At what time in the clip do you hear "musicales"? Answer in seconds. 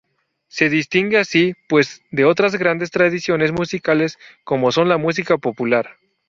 3.51-4.17